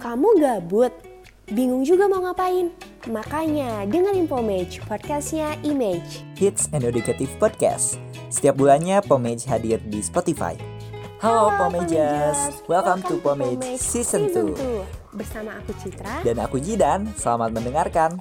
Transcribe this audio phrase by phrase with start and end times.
[0.00, 0.96] Kamu gabut?
[1.52, 2.72] Bingung juga mau ngapain?
[3.12, 6.24] Makanya dengerin Pomage, podcastnya Image.
[6.40, 8.00] Hits and Educative Podcast.
[8.32, 10.56] Setiap bulannya Pomage hadir di Spotify.
[11.20, 15.20] Halo, Pomagers, welcome, to Pomage Season 2.
[15.20, 16.24] Bersama aku Citra.
[16.24, 18.16] Dan aku Jidan, selamat mendengarkan.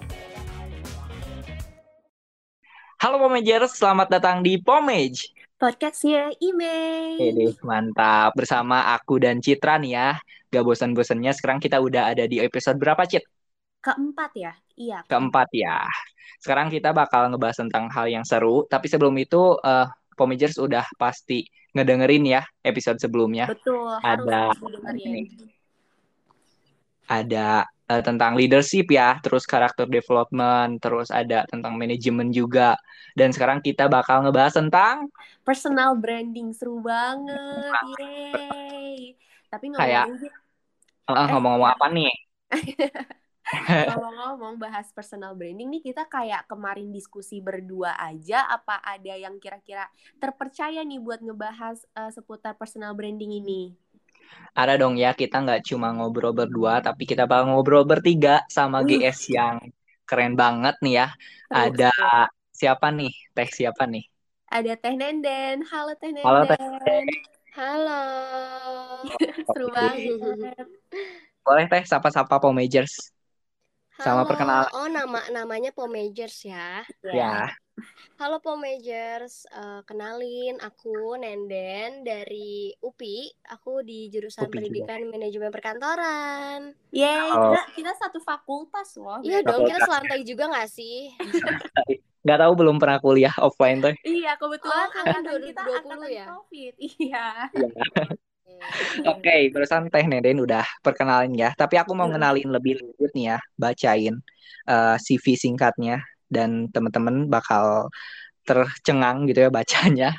[3.00, 5.32] Halo Pomagers, selamat datang di Pomage.
[5.60, 7.20] Podcastnya Image.
[7.20, 10.10] Ini mantap bersama aku dan Citra nih ya.
[10.48, 13.28] Gak bosan-bosannya sekarang kita udah ada di episode berapa Cit?
[13.84, 14.56] Keempat ya?
[14.80, 15.04] Iya.
[15.12, 15.84] Keempat ya.
[16.40, 18.64] Sekarang kita bakal ngebahas tentang hal yang seru.
[18.72, 21.44] Tapi sebelum itu, uh, Pomagers udah pasti
[21.76, 23.52] ngedengerin ya episode sebelumnya.
[23.52, 24.00] Betul.
[24.00, 24.80] Ada harus
[27.04, 32.78] ada uh, tentang leadership ya, terus karakter development, terus ada tentang manajemen juga.
[33.18, 35.10] Dan sekarang kita bakal ngebahas tentang
[35.42, 37.74] Personal branding seru banget.
[37.98, 39.18] Yeay.
[39.50, 40.30] Tapi Kayak- ngomongin
[41.10, 42.14] uh, ngomong-ngomong apa nih?
[43.90, 49.90] Ngomong-ngomong bahas personal branding nih kita kayak kemarin diskusi berdua aja apa ada yang kira-kira
[50.22, 53.74] terpercaya nih buat ngebahas eh, seputar personal branding ini.
[54.60, 59.00] Ada dong ya, kita nggak cuma ngobrol berdua, tapi kita bakal ngobrol bertiga sama Wih.
[59.02, 59.56] GS yang
[60.10, 61.08] keren banget nih ya.
[61.48, 61.92] Seru, Ada
[62.52, 63.12] siapa nih?
[63.36, 64.04] Teh siapa nih?
[64.50, 65.62] ada Teh Nenden.
[65.70, 66.26] Halo Teh Nenden.
[66.26, 67.02] Halo, Teh
[67.54, 68.02] Halo.
[69.54, 70.68] Seru banget.
[71.46, 73.14] Boleh Teh sapa-sapa Pomagers.
[74.00, 74.72] Sama perkenalan.
[74.72, 76.88] Oh, nama namanya Pomagers ya.
[77.04, 77.52] Ya,
[78.16, 83.32] Halo Pomagers, Eh, kenalin aku Nenden dari UPI.
[83.56, 84.60] Aku di jurusan UPI juga.
[84.60, 86.60] Pendidikan Manajemen Perkantoran.
[86.92, 87.56] Yeay, Oh.
[87.56, 89.24] kita, kita satu fakultas loh.
[89.24, 91.16] Iya dong, kita selantai juga nggak sih?
[92.24, 93.96] nggak tahu belum pernah kuliah offline Teh.
[94.04, 96.26] Iya, kebetulan Oh, kan angkatan kita 2020 angkatan ya?
[96.28, 96.74] Covid.
[97.00, 97.28] Iya.
[99.08, 101.50] Oke, barusan Teh Neden udah perkenalin ya.
[101.56, 102.14] Tapi aku mau Hmm.
[102.14, 104.16] ngenalin lebih lanjut nih ya, bacain
[104.70, 105.96] eh, CV singkatnya
[106.30, 107.90] dan teman-teman bakal
[108.48, 110.10] tercengang gitu ya bacanya.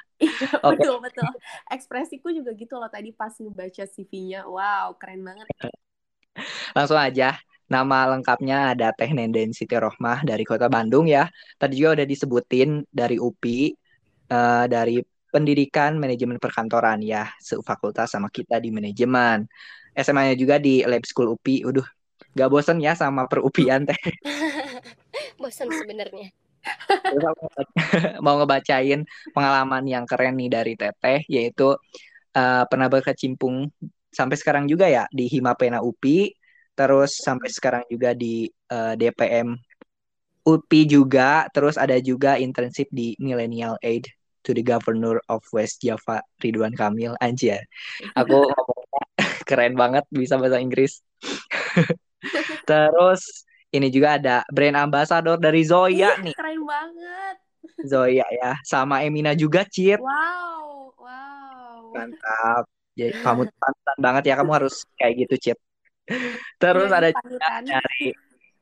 [0.66, 0.84] Oke.
[0.84, 1.30] Betul, betul.
[1.70, 4.40] Ekspresiku juga gitu loh tadi pas ngebaca CV-nya.
[4.48, 5.48] Wow, keren banget.
[6.76, 7.36] Langsung aja.
[7.70, 11.30] Nama lengkapnya ada Teh Nenden Siti Rohmah dari Kota Bandung ya.
[11.54, 13.70] Tadi juga udah disebutin dari UPI,
[14.34, 14.98] eh, dari
[15.30, 19.46] Pendidikan Manajemen Perkantoran ya, sefakultas sama kita di manajemen.
[19.94, 21.66] SMA-nya juga di Lab School UPI.
[21.66, 21.86] Udah,
[22.34, 23.98] gak bosen ya sama perupian Teh.
[25.40, 26.30] Bosan sebenarnya.
[28.24, 29.00] Mau ngebacain
[29.32, 31.72] pengalaman yang keren nih dari Teteh, yaitu
[32.36, 33.70] eh, pernah berkecimpung
[34.10, 36.34] sampai sekarang juga ya di Himapena UPI,
[36.76, 39.56] terus sampai sekarang juga di eh, DPM
[40.44, 44.08] UPI juga, terus ada juga internship di Millennial Aid
[44.44, 47.64] to the Governor of West Java Ridwan Kamil anjir.
[48.20, 49.04] Aku ngomongnya
[49.48, 51.00] keren banget bisa bahasa Inggris.
[52.70, 56.34] terus ini juga ada brand ambassador dari Zoya Ih, nih.
[56.34, 57.36] keren banget.
[57.86, 60.00] Zoya ya, sama Emina juga, Cit.
[60.00, 61.92] Wow, wow.
[61.96, 62.64] Mantap.
[62.98, 65.58] Jadi kamu panutan banget ya, kamu harus kayak gitu, Cit.
[66.58, 68.04] Terus Iya, ada juga dari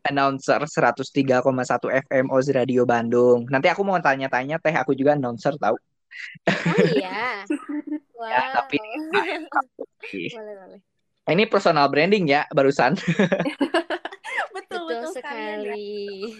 [0.06, 1.42] announcer 103,1
[1.91, 3.47] FM Oz Radio Bandung.
[3.50, 5.76] Nanti aku mau tanya-tanya, Teh, aku juga announcer tahu.
[6.48, 7.42] Oh iya.
[8.19, 8.34] Wow.
[8.34, 8.82] Ya, tapi
[10.34, 10.81] boleh boleh.
[11.31, 12.98] ini personal branding ya, barusan.
[14.59, 15.62] betul, Betul betul sekali.
[15.62, 15.86] sekali.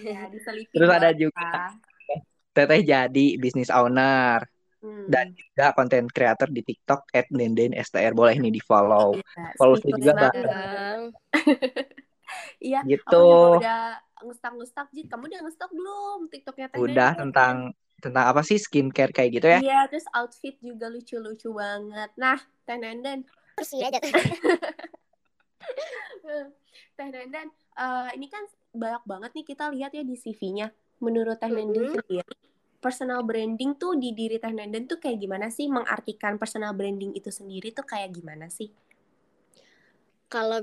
[0.03, 1.71] Ya, diselipin Terus ada juga.
[2.51, 4.43] Teteh jadi business owner
[4.79, 5.11] Hmm.
[5.11, 9.11] dan juga content creator di TikTok @nenden_str boleh nih di follow.
[9.11, 11.11] Ya, follow juga, Bang.
[12.59, 13.07] Iya, Gitu.
[13.07, 13.79] aku juga udah
[14.27, 15.07] ngestak-ngestak, Jit.
[15.07, 17.21] Kamu udah ngestak belum TikToknya Teh Udah Nenden?
[17.31, 17.55] tentang
[17.99, 19.59] tentang apa sih skincare kayak gitu ya?
[19.59, 22.11] Iya, terus outfit juga lucu-lucu banget.
[22.19, 23.23] Nah, Teh Nenden,
[23.55, 24.11] Terus ya jatuh.
[26.95, 28.43] Teh Nenden, eh, ini kan
[28.75, 30.67] banyak banget nih kita lihat ya di CV-nya.
[30.99, 31.95] Menurut Teh Nenden Mhm.
[31.95, 32.23] sendiri,
[32.79, 35.67] personal branding tuh di diri Teh Nenden tuh kayak gimana sih?
[35.67, 38.71] Mengartikan personal branding itu sendiri tuh kayak gimana sih?
[40.29, 40.61] Kalau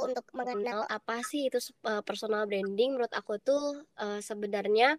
[0.00, 4.98] untuk mengenal apa sih itu uh, personal branding menurut aku tuh uh, sebenarnya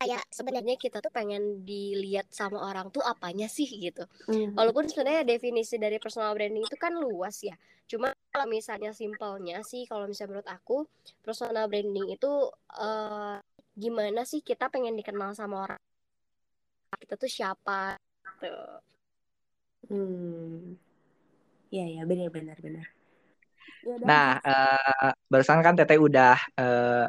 [0.00, 4.08] kayak sebenarnya kita tuh pengen dilihat sama orang tuh apanya sih gitu.
[4.24, 4.56] Hmm.
[4.56, 7.52] Walaupun sebenarnya definisi dari personal branding itu kan luas ya.
[7.84, 10.76] Cuma kalau misalnya simpelnya sih kalau misalnya menurut aku
[11.20, 12.32] personal branding itu
[12.80, 13.36] uh,
[13.76, 15.80] gimana sih kita pengen dikenal sama orang
[16.96, 18.00] kita tuh siapa
[18.40, 18.56] gitu.
[19.92, 20.80] Hmm.
[21.70, 22.86] Iya, ya, benar-benar benar.
[23.86, 27.06] Ya udah, Nah, eh, barusan kan Teteh udah eh,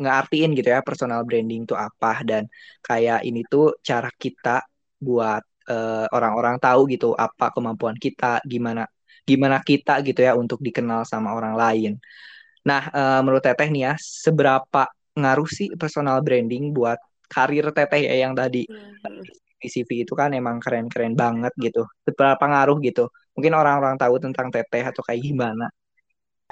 [0.00, 2.48] ngeartiin gitu ya personal branding itu apa dan
[2.80, 4.64] kayak ini tuh cara kita
[4.96, 8.88] buat uh, orang-orang tahu gitu apa kemampuan kita, gimana
[9.28, 11.92] gimana kita gitu ya untuk dikenal sama orang lain.
[12.64, 16.96] Nah, uh, menurut Teteh nih ya, seberapa ngaruh sih personal branding buat
[17.28, 19.49] karir Teteh ya yang tadi hmm.
[19.68, 21.84] CV itu kan emang keren-keren banget gitu.
[22.06, 23.10] Seberapa ngaruh gitu?
[23.36, 25.68] Mungkin orang-orang tahu tentang Teteh atau kayak gimana?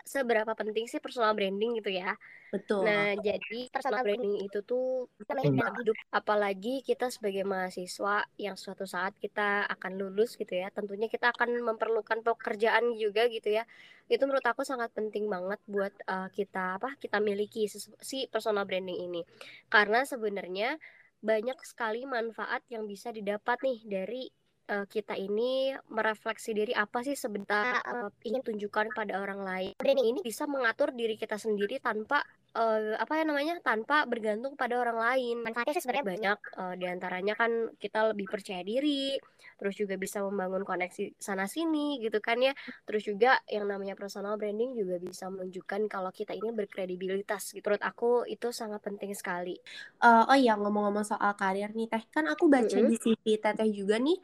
[0.09, 2.17] seberapa penting sih personal branding gitu ya.
[2.49, 2.89] Betul.
[2.89, 8.89] Nah, jadi personal branding itu tuh namanya dalam hidup apalagi kita sebagai mahasiswa yang suatu
[8.89, 10.73] saat kita akan lulus gitu ya.
[10.73, 13.69] Tentunya kita akan memerlukan pekerjaan juga gitu ya.
[14.09, 16.97] Itu menurut aku sangat penting banget buat uh, kita apa?
[16.97, 17.69] Kita miliki
[18.01, 19.21] si personal branding ini.
[19.69, 20.81] Karena sebenarnya
[21.19, 24.23] banyak sekali manfaat yang bisa didapat nih dari
[24.69, 29.73] uh, kita ini merefleksi diri apa sih sebentar uh, ingin tunjukkan pada orang lain.
[29.81, 32.23] Branding ini bisa mengatur diri kita sendiri tanpa
[32.55, 35.37] uh, apa ya namanya tanpa bergantung pada orang lain.
[35.43, 36.39] Manfaatnya sih sebenarnya banyak.
[36.55, 39.17] Uh, di antaranya kan kita lebih percaya diri,
[39.59, 42.53] terus juga bisa membangun koneksi sana sini gitu kan ya.
[42.85, 47.57] Terus juga yang namanya personal branding juga bisa menunjukkan kalau kita ini berkredibilitas.
[47.57, 47.65] Gitu.
[47.65, 49.57] Menurut aku itu sangat penting sekali.
[50.05, 52.91] Uh, oh iya ngomong-ngomong soal karir nih Teh, kan aku baca mm -hmm.
[52.93, 54.19] di CV Teteh juga nih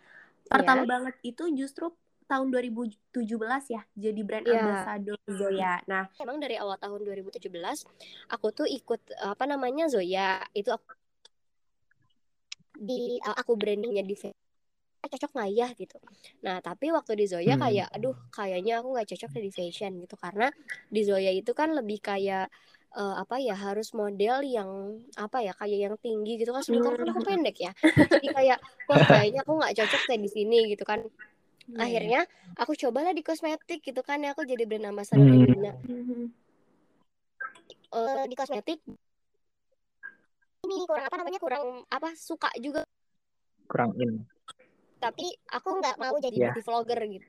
[0.49, 0.91] pertama yeah.
[0.91, 1.93] banget itu justru
[2.25, 3.21] tahun 2017
[3.69, 4.61] ya jadi brand yeah.
[4.61, 5.75] ambassador Zoya.
[5.85, 7.53] Nah, emang dari awal tahun 2017
[8.33, 10.41] aku tuh ikut apa namanya Zoya.
[10.57, 10.89] Itu aku
[12.75, 14.17] di aku brandingnya di
[15.05, 15.99] cocok nggak ya gitu.
[16.43, 17.63] Nah tapi waktu di Zoya hmm.
[17.63, 20.49] kayak aduh kayaknya aku nggak cocok di fashion gitu karena
[20.89, 22.49] di Zoya itu kan lebih kayak
[22.95, 24.71] uh, apa ya harus model yang
[25.19, 27.31] apa ya kayak yang tinggi gitu kan sementara kan aku hmm.
[27.31, 27.73] pendek ya
[28.15, 31.01] jadi kayak wah kayaknya aku nggak cocok kayak di sini gitu kan
[31.69, 31.83] yeah.
[31.85, 32.21] akhirnya
[32.57, 35.47] aku cobalah di kosmetik gitu kan ya aku jadi brand ambassador hmm.
[35.51, 35.73] Dina
[37.95, 38.79] uh, di kosmetik
[40.65, 42.87] ini kurang apa namanya kurang apa suka juga
[43.69, 44.25] kurang in
[45.03, 46.55] tapi aku nggak mau jadi yeah.
[46.55, 47.29] beauty vlogger gitu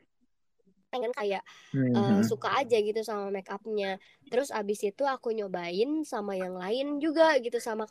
[0.89, 1.43] pengen kayak
[1.75, 1.93] hmm.
[1.93, 3.99] uh, suka aja gitu sama make upnya
[4.31, 7.89] terus abis itu aku nyobain sama yang lain juga gitu sama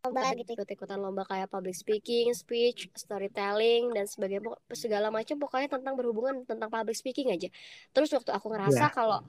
[0.00, 5.92] lomba gitu ikut-ikutan lomba kayak public speaking, speech, storytelling dan sebagainya segala macam pokoknya tentang
[5.92, 7.52] berhubungan tentang public speaking aja.
[7.92, 8.96] Terus waktu aku ngerasa yeah.
[8.96, 9.20] kalau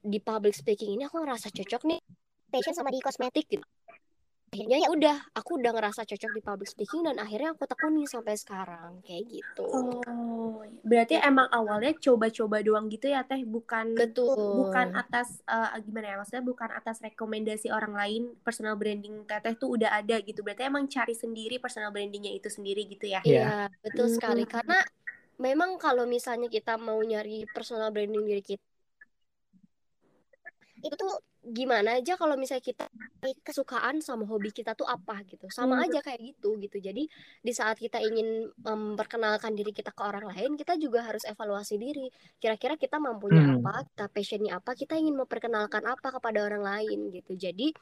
[0.00, 2.00] di public speaking ini aku ngerasa cocok nih
[2.48, 3.64] passion sama di kosmetik gitu
[4.54, 8.38] akhirnya ya udah aku udah ngerasa cocok di public speaking dan akhirnya aku tekuni sampai
[8.38, 9.66] sekarang kayak gitu.
[9.66, 13.42] Oh berarti emang awalnya coba-coba doang gitu ya teh?
[13.42, 14.38] Bukan betul.
[14.38, 19.74] bukan atas uh, gimana ya maksudnya bukan atas rekomendasi orang lain personal branding teteh tuh
[19.74, 20.46] udah ada gitu.
[20.46, 23.26] Berarti emang cari sendiri personal brandingnya itu sendiri gitu ya?
[23.26, 23.66] Iya yeah.
[23.82, 24.14] betul hmm.
[24.14, 24.78] sekali karena
[25.42, 28.62] memang kalau misalnya kita mau nyari personal branding diri kita
[30.84, 32.86] itu tuh gimana aja kalau misalnya kita
[33.44, 35.84] kesukaan sama hobi kita tuh apa gitu sama hmm.
[35.84, 37.04] aja kayak gitu gitu jadi
[37.44, 42.08] di saat kita ingin memperkenalkan diri kita ke orang lain kita juga harus evaluasi diri
[42.40, 43.60] kira-kira kita mampunya hmm.
[43.60, 47.76] apa kita passionnya apa kita ingin memperkenalkan apa kepada orang lain gitu jadi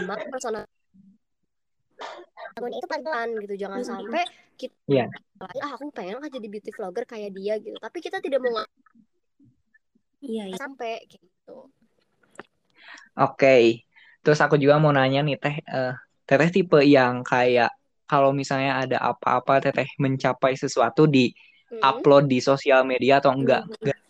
[0.00, 0.64] memang personal
[2.72, 3.88] itu pelan gitu jangan hmm.
[3.92, 4.22] sampai
[4.56, 5.08] kita yeah.
[5.42, 8.64] ah aku pengen lah jadi beauty vlogger kayak dia gitu tapi kita tidak mau
[10.22, 10.56] iya, iya.
[10.56, 11.68] sampai gitu
[13.18, 13.84] Oke,
[14.24, 15.92] terus aku juga mau nanya nih Teh, uh,
[16.24, 17.72] Teteh tipe yang kayak
[18.08, 21.32] kalau misalnya ada apa-apa Teteh mencapai sesuatu di
[21.72, 21.80] hmm.
[21.80, 23.68] upload di sosial media atau enggak?
[23.68, 24.00] Hmm.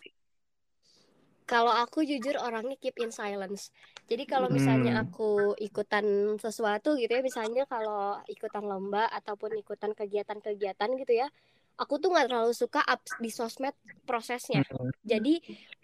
[1.43, 3.69] Kalau aku jujur orangnya keep in silence.
[4.07, 5.03] Jadi kalau misalnya hmm.
[5.05, 11.27] aku ikutan sesuatu gitu ya, misalnya kalau ikutan lomba ataupun ikutan kegiatan-kegiatan gitu ya,
[11.77, 14.61] aku tuh nggak terlalu suka up di sosmed prosesnya.
[14.67, 14.91] Hmm.
[15.03, 15.39] Jadi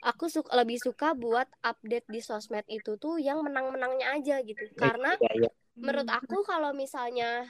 [0.06, 4.64] aku suka lebih suka buat update di sosmed itu tuh yang menang-menangnya aja gitu.
[4.64, 5.52] Iya, Karena ya, ya.
[5.80, 7.48] menurut aku kalau misalnya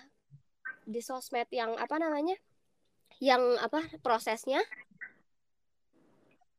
[0.86, 2.38] di sosmed yang apa namanya?
[3.20, 4.64] yang apa prosesnya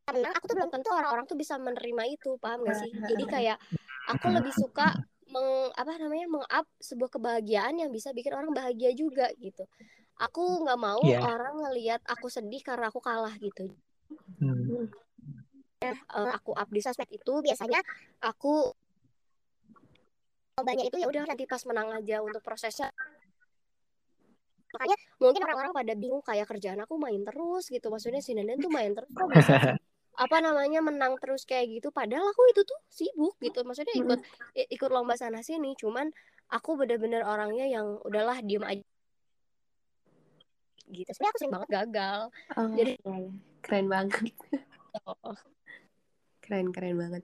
[0.05, 2.91] karena aku tuh belum tentu orang-orang tuh bisa menerima itu, paham gak sih?
[3.01, 3.57] Jadi kayak
[4.13, 4.93] aku lebih suka
[5.31, 9.63] meng apa namanya meng-up sebuah kebahagiaan yang bisa bikin orang bahagia juga gitu
[10.21, 11.25] aku nggak mau yeah.
[11.25, 13.73] orang ngelihat aku sedih karena aku kalah gitu.
[14.37, 14.85] Hmm.
[16.13, 17.81] uh, aku up di sosmed itu biasanya
[18.21, 18.69] aku
[20.61, 22.93] banyak itu ya udah nanti pas menang aja untuk prosesnya.
[24.71, 27.89] Makanya mungkin orang-orang pada bingung kayak kerjaan aku main terus gitu.
[27.89, 29.57] Maksudnya si Nenden tuh main terus kok bisa
[30.25, 31.89] apa namanya menang terus kayak gitu?
[31.89, 33.65] Padahal aku itu tuh sibuk gitu.
[33.65, 34.21] Maksudnya ikut
[34.69, 35.73] ikut lomba sana sini.
[35.81, 36.13] Cuman
[36.53, 38.90] aku bener-bener orangnya yang udahlah diem aja
[40.93, 41.09] gitu.
[41.15, 42.21] Sebenarnya aku sering banget gagal.
[42.59, 43.31] Oh, jadi iya, iya.
[43.63, 44.35] keren banget.
[45.07, 45.39] Oh.
[46.43, 47.23] keren keren banget.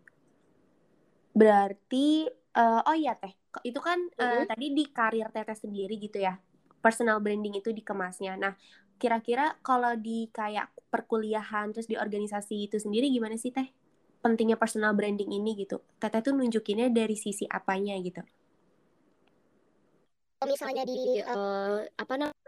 [1.34, 3.34] Berarti uh, oh iya teh.
[3.66, 4.46] Itu kan uh, mm -hmm.
[4.48, 6.38] tadi di karir teteh sendiri gitu ya.
[6.78, 8.54] Personal branding itu dikemasnya nah
[8.96, 13.68] kira-kira kalau di kayak perkuliahan terus di organisasi itu sendiri gimana sih teh?
[14.24, 15.84] Pentingnya personal branding ini gitu.
[16.00, 18.24] Teteh tuh nunjukinnya dari sisi apanya gitu?
[20.44, 22.45] Misalnya di uh, apa namanya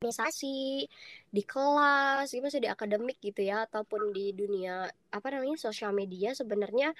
[0.00, 0.88] organisasi
[1.28, 6.96] di kelas gitu di akademik gitu ya ataupun di dunia apa namanya sosial media sebenarnya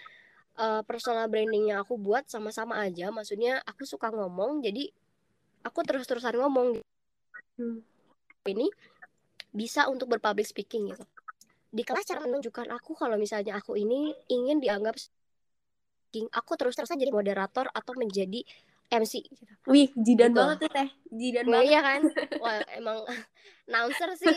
[0.61, 4.92] uh, personal branding yang aku buat sama-sama aja maksudnya aku suka ngomong jadi
[5.64, 6.85] aku terus-terusan ngomong gitu.
[7.57, 7.80] hmm.
[8.52, 8.69] ini
[9.49, 11.04] bisa untuk berpublic speaking gitu
[11.73, 15.00] di kelas cara menunjukkan aku kalau misalnya aku ini ingin dianggap
[16.37, 18.45] aku terus-terusan jadi moderator atau menjadi
[18.90, 19.52] MC gitu.
[19.70, 20.38] Wih, jidan gitu.
[20.42, 20.88] banget tuh teh.
[21.14, 21.70] Jidan Wih, banget.
[21.70, 22.00] Iya kan?
[22.42, 22.99] Wah, emang
[23.70, 24.37] announcer sih.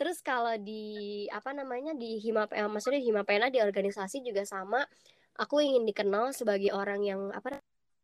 [0.00, 4.82] Terus kalau di apa namanya di Hima eh, maksudnya di Himapena di organisasi juga sama.
[5.36, 7.60] Aku ingin dikenal sebagai orang yang apa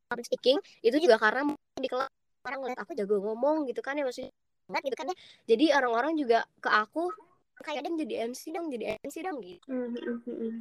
[0.09, 1.45] public speaking itu juga karena
[1.77, 2.09] di kelas
[2.49, 4.33] orang ngeliat aku jago ngomong gitu kan ya maksudnya
[4.81, 7.13] gitu kan ya jadi orang-orang juga ke aku
[7.61, 10.53] kayak dong jadi MC dong jadi MC dong gitu mm-hmm.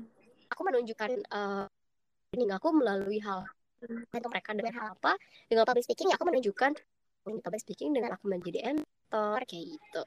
[0.52, 1.66] aku menunjukkan uh,
[2.36, 3.48] ini aku melalui hal
[3.86, 5.14] itu mereka dengan hal apa?
[5.46, 6.72] Dengan public speaking aku menunjukkan
[7.28, 10.04] public speaking dengan aku menjadi mentor kayak gitu.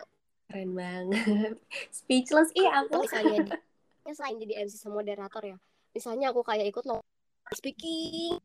[0.50, 1.54] Keren banget.
[1.98, 2.50] Speechless.
[2.56, 3.06] Iya aku.
[3.06, 3.52] Misalnya di,
[4.08, 5.56] ya selain jadi MC sama moderator ya.
[5.94, 7.02] Misalnya aku kayak ikut lo
[7.50, 8.38] speaking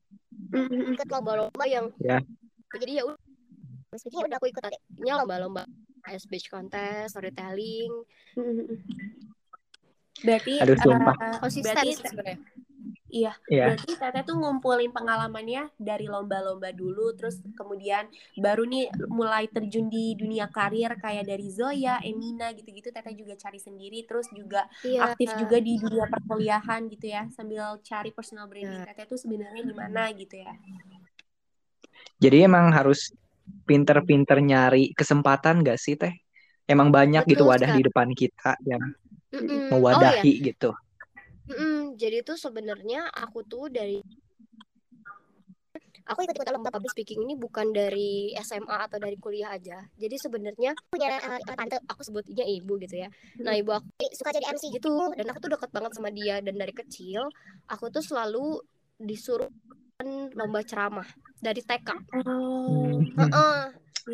[0.50, 0.98] mm-hmm.
[0.98, 2.18] ikut lomba-lomba yang yeah.
[2.74, 5.64] jadi ya udah speaking ya udah aku ikut akhirnya lomba-lomba
[6.18, 7.92] speech contest storytelling.
[10.26, 12.38] Berarti Aduh, uh, konsisten berarti, sebenarnya
[13.16, 13.72] Iya, yeah.
[13.72, 20.20] berarti Teteh tuh ngumpulin pengalamannya dari lomba-lomba dulu, terus kemudian baru nih mulai terjun di
[20.20, 22.92] dunia karir kayak dari Zoya, Emina gitu-gitu.
[22.92, 25.08] Teteh juga cari sendiri, terus juga yeah.
[25.08, 28.84] aktif juga di dunia perkuliahan gitu ya, sambil cari personal branding.
[28.84, 28.92] Yeah.
[28.92, 30.52] Teteh tuh sebenarnya gimana gitu ya?
[32.20, 33.16] Jadi emang harus
[33.64, 36.12] pinter-pinter nyari kesempatan gak sih Teh?
[36.68, 37.78] Emang banyak gitu Betul, gitu wadah kan?
[37.80, 38.84] di depan kita yang
[39.32, 39.66] mm -mm.
[39.72, 40.48] mewadahi oh, iya.
[40.52, 40.72] gitu.
[41.96, 44.04] Jadi tuh sebenarnya aku tuh dari
[46.06, 49.82] aku ikut ikut lomba public speaking ini bukan dari SMA atau dari kuliah aja.
[49.98, 53.10] Jadi sebenarnya punya uh, tante aku sebutnya ibu gitu ya.
[53.42, 56.56] Nah ibu aku suka jadi MC gitu dan aku tuh deket banget sama dia dan
[56.56, 57.26] dari kecil
[57.66, 58.62] aku tuh selalu
[59.02, 59.50] disuruh
[60.36, 61.08] lomba ceramah
[61.42, 61.90] dari TK.
[62.28, 63.02] Oh.
[63.02, 63.62] Uh -uh,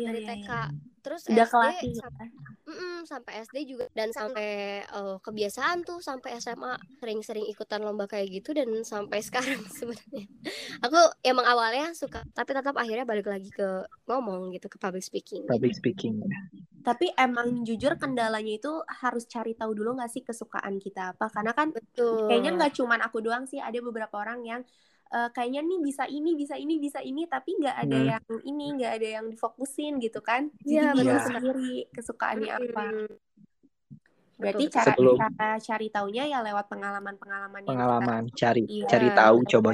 [0.00, 0.48] dari TK.
[0.48, 0.90] Iya, iya.
[1.02, 2.26] Terus udah SD sampai,
[2.62, 3.84] mm -mm, sampai SD juga.
[3.90, 9.60] Dan sampai uh, kebiasaan tuh sampai SMA sering-sering ikutan lomba kayak gitu dan sampai sekarang
[9.66, 10.26] sebenarnya.
[10.86, 15.42] Aku emang awalnya suka tapi tetap akhirnya balik lagi ke ngomong gitu ke public speaking.
[15.50, 16.22] Public speaking
[16.82, 21.30] tapi emang jujur kendalanya itu harus cari tahu dulu nggak sih kesukaan kita apa?
[21.30, 22.26] Karena kan Betul.
[22.26, 24.60] kayaknya nggak cuman aku doang sih ada beberapa orang yang
[25.12, 28.08] uh, kayaknya nih bisa ini bisa ini bisa ini tapi nggak ada hmm.
[28.08, 30.48] yang ini nggak ada yang difokusin gitu kan.
[30.64, 32.60] Jadi ya, sendiri kesukaannya hmm.
[32.72, 32.84] apa
[34.42, 35.14] berarti cara Sebelum...
[35.22, 39.70] cara cari taunya ya lewat pengalaman pengalaman pengalaman kita, cari iya, cari tahu coba.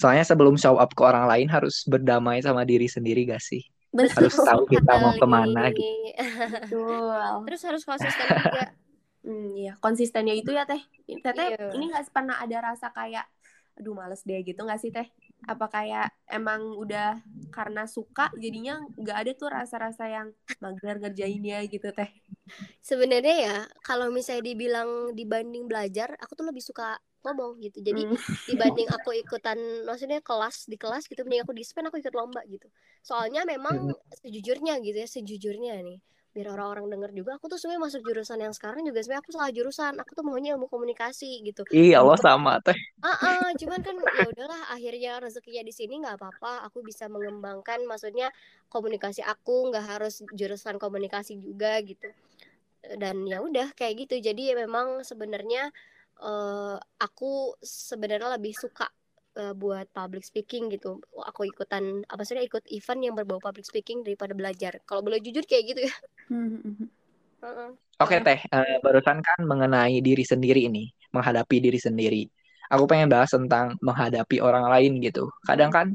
[0.00, 3.60] soalnya sebelum show up ke orang lain harus berdamai sama diri sendiri gak sih?
[3.90, 4.30] Betul.
[4.30, 5.82] harus tahu kita mau ke mana gitu.
[6.72, 7.34] Betul.
[7.44, 8.72] terus harus konsisten juga
[9.20, 10.80] Hmm, iya, konsistennya itu ya teh.
[11.04, 11.68] Teteh iya.
[11.76, 13.28] ini nggak pernah ada rasa kayak,
[13.76, 15.08] aduh males deh gitu nggak sih teh?
[15.44, 17.20] Apa kayak emang udah
[17.52, 20.28] karena suka jadinya nggak ada tuh rasa-rasa yang
[20.64, 22.08] mager ngerjainnya gitu teh?
[22.80, 27.84] Sebenarnya ya kalau misalnya dibilang dibanding belajar, aku tuh lebih suka ngomong gitu.
[27.84, 28.16] Jadi hmm.
[28.56, 32.72] dibanding aku ikutan, maksudnya kelas di kelas gitu, mending aku dispen aku ikut lomba gitu.
[33.04, 34.16] Soalnya memang hmm.
[34.24, 36.00] sejujurnya gitu ya, sejujurnya nih
[36.30, 39.50] biar orang-orang denger juga aku tuh sebenarnya masuk jurusan yang sekarang juga sebenarnya aku salah
[39.50, 41.66] jurusan aku tuh maunya ilmu komunikasi gitu.
[41.74, 42.78] Iya Allah sama teh.
[43.02, 47.82] Ah uh, cuman kan ya udahlah akhirnya rezekinya di sini nggak apa-apa aku bisa mengembangkan
[47.82, 48.30] maksudnya
[48.70, 52.06] komunikasi aku nggak harus jurusan komunikasi juga gitu.
[52.94, 54.22] Dan ya udah kayak gitu.
[54.22, 55.74] Jadi ya memang sebenarnya
[56.22, 58.86] uh, aku sebenarnya lebih suka
[59.36, 60.98] uh, buat public speaking gitu.
[61.26, 64.80] Aku ikutan apa sih ikut event yang berbau public speaking daripada belajar.
[64.88, 65.94] Kalau boleh jujur kayak gitu ya.
[67.40, 67.72] Uh-uh.
[68.00, 68.40] oke okay, teh.
[68.52, 72.22] Uh, barusan kan mengenai diri sendiri ini menghadapi diri sendiri.
[72.70, 75.26] Aku pengen bahas tentang menghadapi orang lain gitu.
[75.42, 75.86] Kadang kan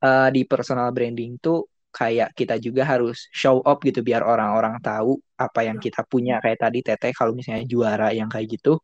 [0.00, 5.20] uh, di personal branding tuh kayak kita juga harus show up gitu biar orang-orang tahu
[5.36, 6.40] apa yang kita punya.
[6.40, 8.80] Kayak tadi teteh kalau misalnya juara yang kayak gitu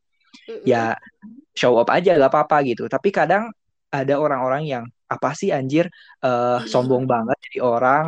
[0.64, 0.96] ya
[1.52, 2.88] show up aja gak apa-apa gitu.
[2.88, 3.52] Tapi kadang
[3.92, 5.92] ada orang-orang yang apa sih anjir?
[6.24, 8.06] Uh, sombong banget jadi orang.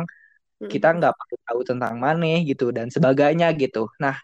[0.65, 3.85] Kita nggak perlu tahu tentang mana gitu dan sebagainya gitu.
[4.01, 4.17] Nah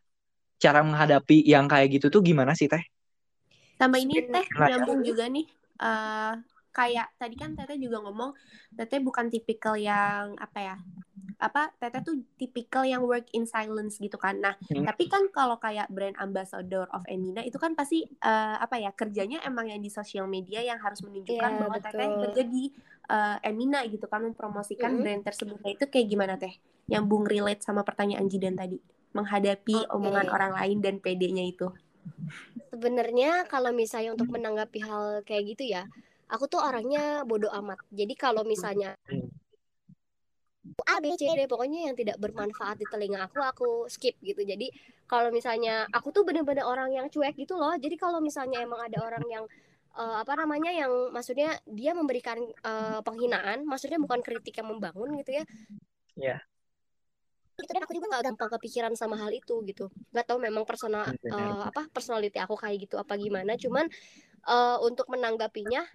[0.57, 2.81] cara menghadapi yang kayak gitu tuh gimana sih teh?
[3.77, 5.45] Sama ini teh nyambung juga nih.
[5.81, 6.37] Uh,
[6.71, 8.31] kayak tadi kan teteh juga ngomong
[8.79, 10.75] teteh bukan tipikal yang apa ya
[11.41, 14.37] apa Teteh tuh tipikal yang work in silence gitu kan.
[14.37, 14.85] Nah, hmm.
[14.85, 19.41] tapi kan kalau kayak brand ambassador of Emina itu kan pasti uh, apa ya kerjanya
[19.41, 21.89] emang yang di sosial media yang harus menunjukkan yeah, bahwa betul.
[21.89, 22.63] Teteh kerja di
[23.09, 25.01] uh, Emina gitu kan mempromosikan hmm.
[25.01, 25.57] brand tersebut.
[25.57, 26.53] Nah, itu kayak gimana Teh?
[26.85, 28.77] Yang Bung relate sama pertanyaan Jidan tadi
[29.11, 29.91] menghadapi okay.
[29.91, 31.67] omongan orang lain dan PD-nya itu.
[32.71, 35.83] Sebenarnya kalau misalnya untuk menanggapi hal kayak gitu ya,
[36.31, 37.83] aku tuh orangnya bodoh amat.
[37.91, 38.95] Jadi kalau misalnya
[40.81, 44.41] hmm A B C D pokoknya yang tidak bermanfaat di telinga aku aku skip gitu.
[44.41, 44.73] Jadi
[45.05, 47.77] kalau misalnya aku tuh bener-bener orang yang cuek gitu loh.
[47.77, 49.43] Jadi kalau misalnya emang ada orang yang
[49.95, 55.37] uh, apa namanya yang maksudnya dia memberikan uh, penghinaan maksudnya bukan kritik yang membangun gitu
[55.37, 55.45] ya.
[56.17, 56.37] Iya.
[56.37, 56.39] Yeah.
[57.61, 59.93] itu dan aku juga nggak gampang kepikiran sama hal itu gitu.
[60.09, 63.53] Nggak tahu memang personal uh, apa personality aku kayak gitu apa gimana.
[63.55, 63.85] Cuman
[64.49, 65.85] uh, untuk menanggapinya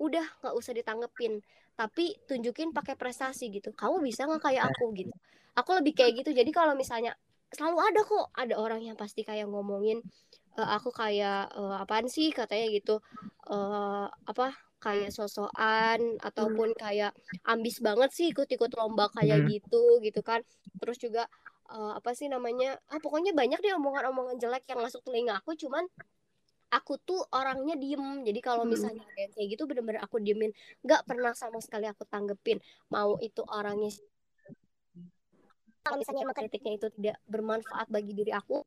[0.00, 1.44] udah nggak usah ditanggepin
[1.76, 3.72] tapi tunjukin pakai prestasi gitu.
[3.72, 4.92] Kamu bisa nggak kayak aku?
[4.92, 5.12] gitu.
[5.56, 6.36] Aku lebih kayak gitu.
[6.36, 7.16] Jadi kalau misalnya
[7.48, 10.04] selalu ada kok ada orang yang pasti kayak ngomongin
[10.56, 12.36] e, aku kayak e, apaan sih?
[12.36, 13.00] katanya gitu.
[13.48, 13.56] E,
[14.12, 17.16] apa kayak sosokan ataupun kayak
[17.48, 19.48] ambis banget sih ikut-ikut lomba kayak hmm.
[19.48, 20.44] gitu gitu kan.
[20.80, 21.28] Terus juga
[21.68, 25.52] uh, apa sih namanya ah pokoknya banyak deh omongan-omongan jelek yang masuk telinga aku.
[25.52, 25.84] Cuman
[26.70, 28.22] aku tuh orangnya diem.
[28.22, 28.72] Jadi kalau hmm.
[28.72, 30.50] misalnya ada yang kayak gitu bener-bener aku diemin.
[30.86, 33.90] Nggak pernah sama sekali aku tanggepin mau itu orangnya
[35.80, 38.60] kalau misalnya emang kritiknya itu tidak bermanfaat bagi diri aku.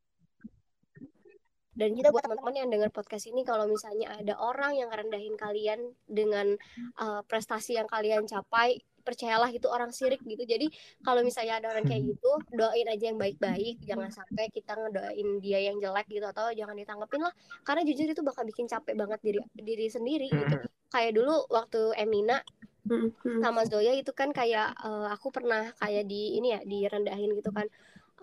[1.74, 5.82] Dan juga buat teman-teman yang dengar podcast ini kalau misalnya ada orang yang rendahin kalian
[6.06, 6.54] dengan
[7.02, 10.42] uh, prestasi yang kalian capai percayalah itu orang sirik gitu.
[10.48, 10.72] Jadi
[11.04, 13.84] kalau misalnya ada orang kayak gitu doain aja yang baik-baik.
[13.84, 17.34] Jangan sampai kita ngedoain dia yang jelek gitu atau jangan ditanggepin lah.
[17.68, 20.58] Karena jujur itu bakal bikin capek banget diri diri sendiri gitu.
[20.90, 22.40] Kayak dulu waktu Emina
[22.88, 27.52] hmm, sama Zoya itu kan kayak uh, aku pernah kayak di ini ya direndahin gitu
[27.52, 27.68] kan.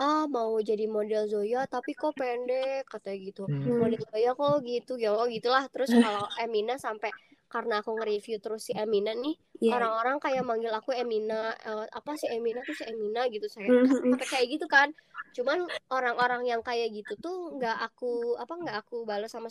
[0.00, 3.44] Ah mau jadi model Zoya tapi kok pendek katanya gitu.
[3.44, 3.84] Hmm.
[3.84, 5.68] model Zoya kok gitu ya oh gitulah.
[5.68, 7.12] Terus kalau Emina sampai
[7.50, 9.74] karena aku nge-review terus si Emina nih yeah.
[9.74, 14.14] orang-orang kayak manggil aku Emina uh, apa sih Emina tuh si Emina gitu saya mm-hmm.
[14.14, 14.94] sampai kayak gitu kan
[15.34, 19.50] cuman orang-orang yang kayak gitu tuh nggak aku apa nggak aku balas sama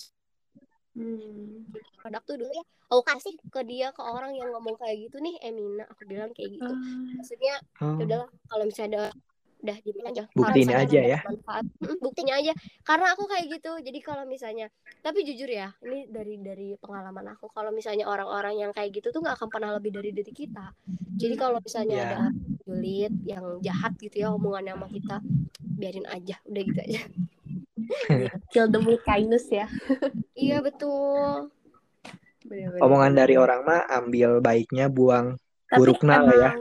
[0.95, 1.71] hmm.
[1.99, 5.35] produk tuh dulu ya aku kasih ke dia ke orang yang ngomong kayak gitu nih
[5.39, 6.79] Emina aku bilang kayak gitu uh.
[7.15, 7.95] maksudnya uh.
[7.95, 9.11] udahlah kalau misalnya ada
[9.59, 10.23] udah dimin aja.
[10.31, 11.19] Buktinya aja ya.
[11.27, 11.65] manfaat
[11.99, 12.53] buktinya aja.
[12.87, 14.71] Karena aku kayak gitu jadi kalau misalnya
[15.03, 17.51] tapi jujur ya ini dari dari pengalaman aku.
[17.51, 20.71] Kalau misalnya orang-orang yang kayak gitu tuh nggak akan pernah lebih dari diri kita.
[21.19, 22.07] Jadi kalau misalnya yeah.
[22.07, 22.19] ada
[22.63, 25.17] julid yang jahat gitu ya omongannya sama kita
[25.59, 27.01] biarin aja udah gitu aja.
[28.53, 29.67] Kill them with kindness ya.
[30.39, 31.51] Iya betul.
[32.47, 32.79] Bener -bener.
[32.79, 35.35] omongan dari orang mah ambil baiknya buang
[35.69, 36.51] buruknya lah ya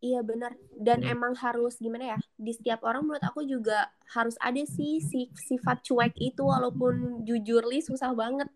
[0.00, 0.52] Iya benar.
[0.76, 1.12] Dan hmm.
[1.12, 2.18] emang harus gimana ya?
[2.36, 7.64] Di setiap orang menurut aku juga harus ada sih si sifat cuek itu walaupun jujur
[7.66, 8.48] li susah banget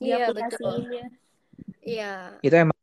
[0.00, 0.88] iya, betul.
[1.84, 2.40] Iya.
[2.42, 2.76] Itu emang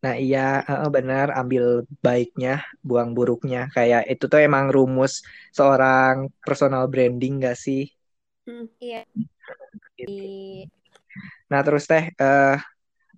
[0.00, 5.20] Nah iya uh, benar ambil baiknya buang buruknya kayak itu tuh emang rumus
[5.52, 7.84] seorang personal branding gak sih?
[8.48, 9.04] Hmm, iya.
[10.00, 10.64] Gitu.
[11.52, 12.56] Nah terus teh uh,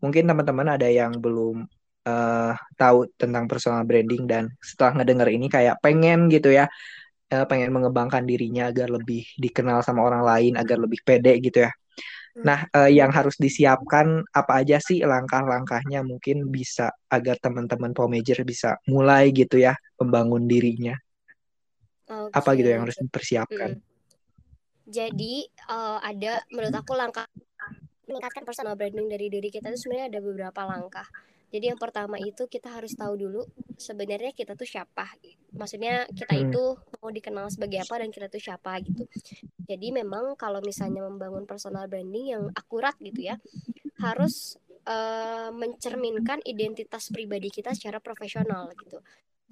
[0.03, 1.71] mungkin teman-teman ada yang belum
[2.07, 6.67] uh, tahu tentang personal branding dan setelah ngedenger ini kayak pengen gitu ya
[7.33, 11.73] uh, pengen mengembangkan dirinya agar lebih dikenal sama orang lain agar lebih pede gitu ya.
[12.33, 12.45] Hmm.
[12.49, 18.81] Nah, uh, yang harus disiapkan apa aja sih langkah-langkahnya mungkin bisa agar teman-teman Pomager bisa
[18.89, 20.97] mulai gitu ya membangun dirinya.
[22.09, 22.33] Okay.
[22.33, 23.77] Apa gitu yang harus dipersiapkan?
[23.77, 23.85] Hmm.
[24.89, 27.25] Jadi uh, ada menurut aku langkah
[28.09, 31.07] meningkatkan personal branding dari diri kita itu sebenarnya ada beberapa langkah.
[31.53, 33.45] Jadi yang pertama itu kita harus tahu dulu
[33.77, 35.05] sebenarnya kita tuh siapa.
[35.53, 36.45] Maksudnya kita hmm.
[36.49, 36.65] itu
[36.97, 39.05] mau dikenal sebagai apa dan kita tuh siapa gitu.
[39.69, 43.37] Jadi memang kalau misalnya membangun personal branding yang akurat gitu ya,
[44.01, 44.57] harus
[44.89, 48.99] uh, mencerminkan identitas pribadi kita secara profesional gitu.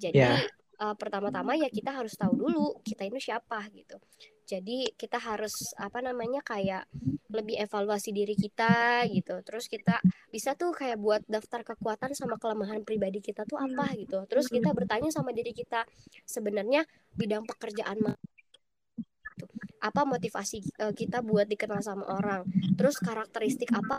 [0.01, 0.41] Jadi yeah.
[0.81, 4.01] Uh, pertama-tama ya kita harus tahu dulu kita ini siapa gitu.
[4.49, 6.83] Jadi kita harus apa namanya kayak
[7.31, 9.39] lebih evaluasi diri kita gitu.
[9.45, 14.25] Terus kita bisa tuh kayak buat daftar kekuatan sama kelemahan pribadi kita tuh apa gitu.
[14.27, 15.87] Terus kita bertanya sama diri kita
[16.27, 16.83] sebenarnya
[17.15, 18.13] bidang pekerjaan gitu.
[19.81, 22.45] apa motivasi uh, kita buat dikenal sama orang?
[22.77, 23.97] Terus karakteristik apa?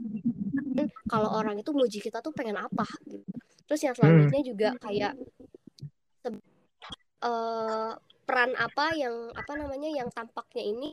[1.11, 3.25] Kalau orang itu muji kita tuh pengen apa gitu.
[3.67, 5.17] Terus yang selanjutnya juga kayak
[7.23, 10.89] uh, peran apa yang apa namanya yang tampaknya ini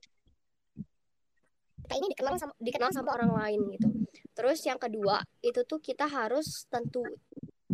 [1.89, 3.89] kita ini dikenal sama dikenal sama orang lain gitu.
[4.37, 7.01] Terus yang kedua itu tuh kita harus tentu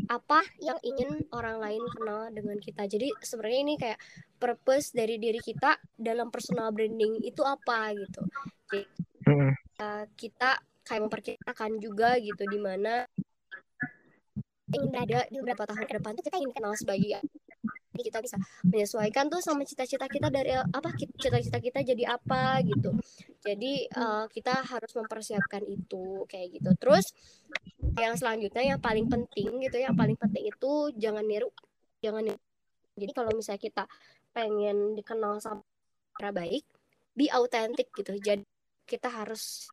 [0.07, 2.87] apa yang ingin orang lain kenal dengan kita.
[2.87, 3.99] Jadi sebenarnya ini kayak
[4.39, 8.23] purpose dari diri kita dalam personal branding itu apa gitu.
[8.71, 8.81] Jadi
[9.83, 13.03] uh, kita kayak memperkirakan juga gitu di mana
[14.71, 17.19] ingin berada di beberapa tahun ke depan tuh kita ingin kenal sebagai
[18.01, 22.95] kita bisa menyesuaikan tuh sama cita-cita kita dari apa cita-cita kita jadi apa gitu.
[23.45, 26.69] Jadi uh, kita harus mempersiapkan itu kayak gitu.
[26.81, 27.05] Terus
[27.95, 31.51] yang selanjutnya yang paling penting gitu ya, yang paling penting itu jangan niru
[32.01, 32.41] jangan niru.
[32.95, 33.84] Jadi kalau misalnya kita
[34.36, 35.63] pengen dikenal sama
[36.15, 36.63] cara baik
[37.15, 38.15] be authentic gitu.
[38.19, 38.43] Jadi
[38.86, 39.71] kita harus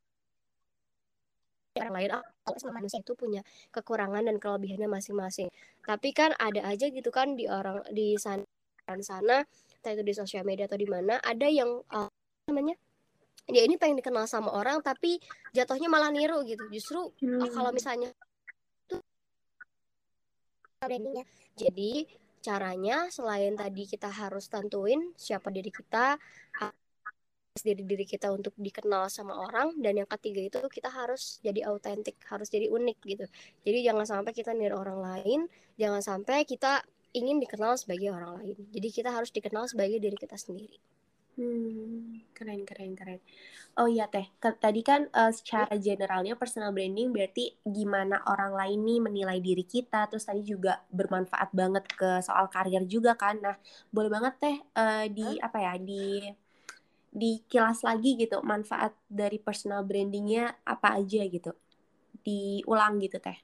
[1.80, 3.40] orang lain oh, semua manusia itu punya
[3.72, 5.48] kekurangan dan kelebihannya masing-masing
[5.88, 8.44] tapi kan ada aja gitu kan di orang di sana
[9.00, 9.40] sana
[9.80, 12.10] entah itu di sosial media atau di mana ada yang uh,
[12.50, 12.76] namanya
[13.48, 15.16] dia ini pengen dikenal sama orang tapi
[15.56, 17.40] jatuhnya malah niru gitu justru hmm.
[17.40, 18.12] uh, kalau misalnya
[21.56, 21.92] jadi
[22.42, 26.18] caranya selain tadi kita harus tentuin siapa diri kita
[27.60, 32.16] diri diri kita untuk dikenal sama orang dan yang ketiga itu kita harus jadi autentik
[32.24, 33.26] harus jadi unik gitu.
[33.60, 35.40] Jadi jangan sampai kita niru orang lain
[35.76, 36.80] jangan sampai kita
[37.12, 38.56] ingin dikenal sebagai orang lain.
[38.72, 40.80] Jadi kita harus dikenal sebagai diri kita sendiri.
[41.36, 43.20] Hmm keren keren keren.
[43.76, 44.24] Oh iya teh.
[44.40, 50.08] Tadi kan uh, secara generalnya personal branding berarti gimana orang lain nih menilai diri kita
[50.08, 53.36] terus tadi juga bermanfaat banget ke soal karir juga kan.
[53.44, 53.56] Nah
[53.92, 55.44] boleh banget teh uh, di huh?
[55.44, 56.32] apa ya di
[57.12, 61.52] dikilas lagi gitu manfaat dari personal brandingnya apa aja gitu
[62.24, 63.36] diulang gitu teh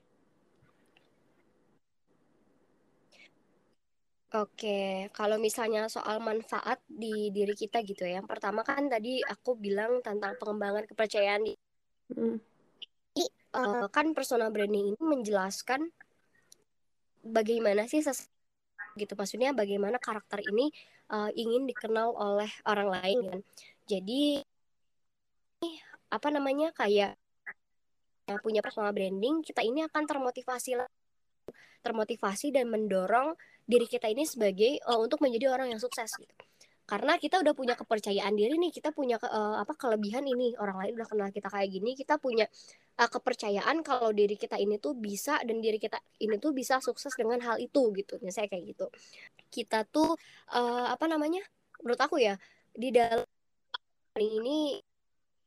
[4.29, 8.21] Oke, kalau misalnya soal manfaat di diri kita gitu ya.
[8.21, 11.49] Yang pertama kan tadi aku bilang tentang pengembangan kepercayaan.
[12.13, 12.37] Hmm.
[13.17, 13.25] Jadi,
[13.57, 15.89] uh, kan personal branding ini menjelaskan
[17.25, 18.29] bagaimana sih ses
[18.99, 20.75] gitu maksudnya bagaimana karakter ini
[21.12, 23.40] uh, ingin dikenal oleh orang lain kan.
[23.88, 24.44] Jadi
[26.09, 27.16] apa namanya kayak
[28.44, 30.77] punya personal branding kita ini akan termotivasi
[31.81, 33.33] termotivasi dan mendorong
[33.64, 36.35] diri kita ini sebagai uh, untuk menjadi orang yang sukses gitu.
[36.88, 40.57] Karena kita udah punya kepercayaan diri nih kita punya uh, apa kelebihan ini.
[40.57, 42.49] Orang lain udah kenal kita kayak gini kita punya
[42.97, 47.12] uh, kepercayaan kalau diri kita ini tuh bisa dan diri kita ini tuh bisa sukses
[47.12, 48.16] dengan hal itu gitu.
[48.33, 48.88] Saya kayak gitu
[49.49, 50.17] kita tuh
[50.53, 51.43] uh, apa namanya
[51.81, 52.37] menurut aku ya
[52.73, 53.25] di dalam
[54.19, 54.79] ini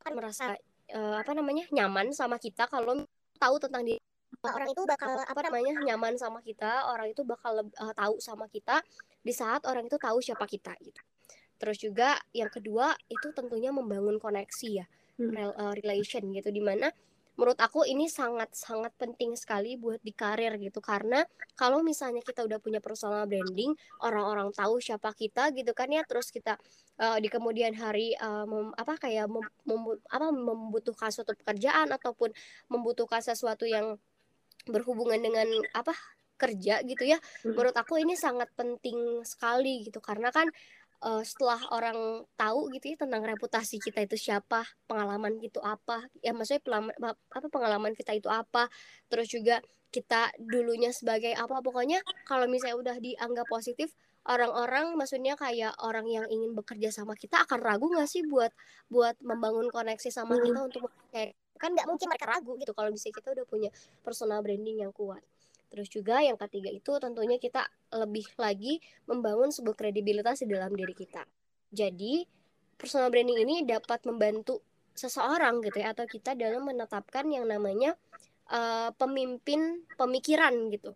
[0.01, 0.57] kan merasa
[0.93, 3.05] uh, apa namanya nyaman sama kita kalau
[3.37, 4.01] tahu tentang diri
[4.41, 8.81] orang itu bakal apa namanya nyaman sama kita orang itu bakal uh, tahu sama kita
[9.21, 11.01] di saat orang itu tahu siapa kita gitu
[11.61, 14.85] Terus juga yang kedua itu tentunya membangun koneksi ya,
[15.21, 15.29] hmm.
[15.53, 16.89] uh, relation gitu di mana
[17.39, 21.23] menurut aku ini sangat sangat penting sekali buat di karir gitu karena
[21.55, 23.71] kalau misalnya kita udah punya personal branding
[24.03, 26.59] orang-orang tahu siapa kita gitu kan ya terus kita
[26.99, 32.35] uh, di kemudian hari uh, mem, apa kayak mem, mem, apa membutuhkan suatu pekerjaan ataupun
[32.67, 33.95] membutuhkan sesuatu yang
[34.67, 35.95] berhubungan dengan apa
[36.41, 37.53] kerja gitu ya hmm.
[37.53, 40.49] menurut aku ini sangat penting sekali gitu karena kan
[41.01, 46.31] uh, setelah orang tahu gitu ya tentang reputasi kita itu siapa, pengalaman itu apa, ya
[46.31, 48.69] maksudnya pengalaman, apa pengalaman kita itu apa,
[49.09, 49.59] terus juga
[49.91, 53.91] kita dulunya sebagai apa, pokoknya kalau misalnya udah dianggap positif,
[54.29, 58.53] orang-orang maksudnya kayak orang yang ingin bekerja sama kita akan ragu nggak sih buat
[58.85, 60.43] buat membangun koneksi sama hmm.
[60.45, 63.69] kita untuk kayak kan nggak mungkin mereka ragu gitu kalau misalnya kita udah punya
[64.05, 65.21] personal branding yang kuat.
[65.71, 67.63] Terus juga yang ketiga itu tentunya kita
[67.95, 71.23] lebih lagi membangun sebuah kredibilitas di dalam diri kita.
[71.71, 72.27] Jadi
[72.75, 74.59] personal branding ini dapat membantu
[74.91, 77.95] seseorang gitu ya atau kita dalam menetapkan yang namanya
[78.51, 80.91] uh, pemimpin pemikiran gitu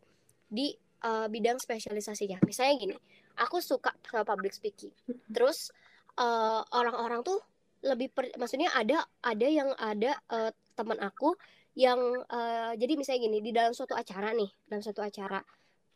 [0.51, 0.75] di
[1.07, 2.43] uh, bidang spesialisasinya.
[2.43, 2.95] Misalnya gini,
[3.39, 4.91] aku suka sama public speaking.
[5.31, 5.71] Terus
[6.15, 7.43] orang eh, orang-orang tuh
[7.83, 10.47] lebih per, maksudnya ada ada yang ada uh,
[10.79, 11.35] teman aku
[11.75, 11.99] yang
[12.31, 15.43] uh, jadi misalnya gini di dalam suatu acara nih dalam suatu acara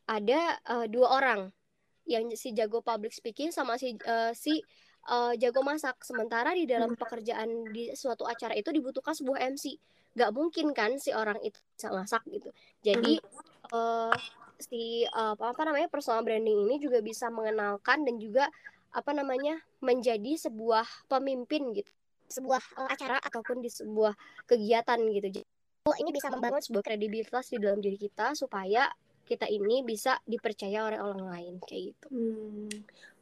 [0.10, 1.42] ada uh, dua orang.
[2.10, 4.60] Yang si jago public speaking sama si uh, si
[5.08, 5.96] uh, jago masak.
[6.02, 7.00] Sementara di dalam hmm.
[7.00, 9.78] pekerjaan di suatu acara itu dibutuhkan sebuah MC
[10.18, 12.50] nggak mungkin kan si orang itu bisa masak gitu.
[12.82, 13.22] Jadi
[13.72, 14.12] uh,
[14.58, 18.50] si uh, apa namanya personal branding ini juga bisa mengenalkan dan juga
[18.90, 21.94] apa namanya menjadi sebuah pemimpin gitu.
[22.26, 24.18] Sebuah uh, acara ataupun di sebuah
[24.50, 25.46] kegiatan gitu
[25.98, 28.86] ini bisa membangun sebuah kredibilitas di dalam diri kita supaya
[29.30, 32.08] kita ini bisa dipercaya oleh orang lain kayak gitu.
[32.10, 32.70] Hmm.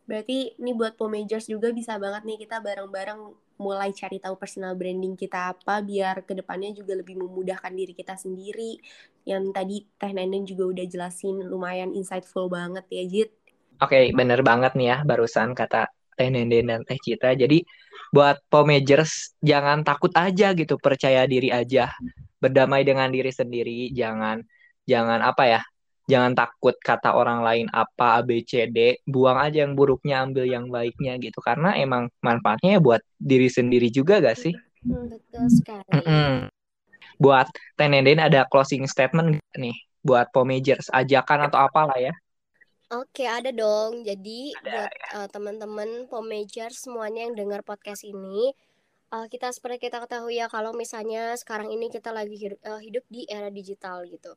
[0.08, 3.20] Berarti ini buat pomagers juga bisa banget nih kita bareng-bareng
[3.60, 8.16] mulai cari tahu personal branding kita apa biar ke depannya juga lebih memudahkan diri kita
[8.16, 8.80] sendiri.
[9.28, 13.30] Yang tadi Teh Nenden juga udah jelasin lumayan insightful banget ya Jit.
[13.84, 17.36] Oke, okay, bener banget nih ya barusan kata Teh Nenden dan Teh Cita.
[17.36, 17.68] Jadi
[18.16, 21.92] buat pomagers jangan takut aja gitu, percaya diri aja.
[22.38, 24.42] Berdamai dengan diri sendiri, jangan
[24.86, 25.62] jangan apa ya?
[26.08, 31.44] Jangan takut kata orang lain apa ABCD, buang aja yang buruknya, ambil yang baiknya gitu.
[31.44, 34.56] Karena emang manfaatnya ya buat diri sendiri juga gak sih?
[34.88, 35.84] Betul sekali.
[35.92, 36.32] Mm -mm.
[37.20, 39.76] Buat Teh Nenden ada closing statement nih
[40.08, 42.16] buat pomagers, ajakan atau apalah ya?
[42.88, 44.08] Oke, ada dong.
[44.08, 45.08] Jadi ada, buat ya.
[45.20, 48.56] uh, teman-teman pomager semuanya yang dengar podcast ini,
[49.14, 53.06] uh, kita seperti kita ketahui ya kalau misalnya sekarang ini kita lagi hidup, uh, hidup
[53.08, 54.34] di era digital gitu.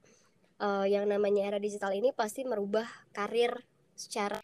[0.60, 2.84] Uh, yang namanya era digital ini pasti merubah
[3.16, 3.64] karir
[3.96, 4.36] secara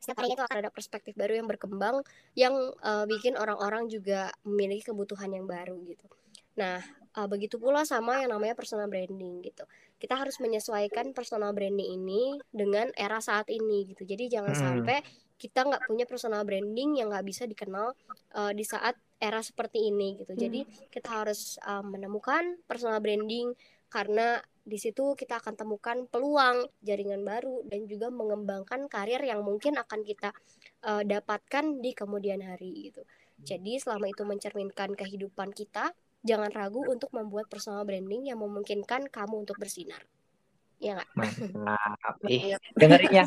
[0.00, 2.00] setiap hari itu akan ada perspektif baru yang berkembang
[2.32, 6.06] yang uh, bikin orang-orang juga memiliki kebutuhan yang baru gitu.
[6.56, 6.80] Nah,
[7.16, 9.64] uh, begitu pula sama yang namanya personal branding gitu
[9.96, 14.62] kita harus menyesuaikan personal branding ini dengan era saat ini gitu jadi jangan hmm.
[14.62, 14.98] sampai
[15.36, 17.96] kita nggak punya personal branding yang nggak bisa dikenal
[18.36, 20.40] uh, di saat era seperti ini gitu hmm.
[20.40, 20.60] jadi
[20.92, 23.56] kita harus uh, menemukan personal branding
[23.88, 29.78] karena di situ kita akan temukan peluang jaringan baru dan juga mengembangkan karir yang mungkin
[29.78, 30.34] akan kita
[30.82, 33.06] uh, dapatkan di kemudian hari gitu.
[33.46, 35.94] Jadi selama itu mencerminkan kehidupan kita,
[36.26, 40.02] jangan ragu untuk membuat personal branding yang memungkinkan kamu untuk bersinar.
[40.82, 41.10] Ya nggak?
[41.54, 42.14] Mantap.
[42.32, 43.24] Ih, dengerin ya.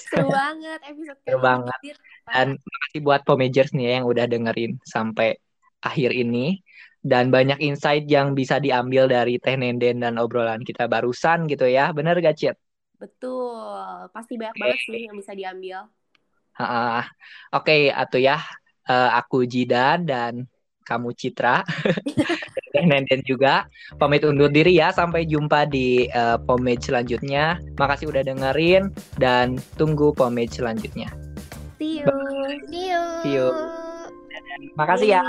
[0.00, 1.78] Seru banget episode Seru banget.
[2.26, 5.38] Dan makasih buat pomagers nih ya yang udah dengerin sampai
[5.84, 6.64] akhir ini
[7.04, 11.92] dan banyak insight yang bisa diambil dari Teh Nenden dan obrolan kita barusan gitu ya.
[11.92, 12.56] Bener gak, Cit?
[12.96, 14.08] Betul.
[14.08, 14.62] Pasti banyak okay.
[14.64, 15.84] banget sih yang bisa diambil.
[16.54, 17.20] Oke,
[17.52, 18.40] okay, atuh ya.
[18.84, 20.44] Uh, aku Jidan dan
[20.84, 21.64] kamu Citra
[22.74, 23.70] dan Nenden juga.
[23.96, 24.90] Pamit undur diri ya.
[24.90, 27.62] Sampai jumpa di uh, pomade selanjutnya.
[27.78, 31.08] Makasih udah dengerin dan tunggu pomade selanjutnya.
[31.78, 32.10] See you.
[32.68, 33.02] See you.
[33.22, 33.48] See you.
[34.74, 35.22] Makasih ya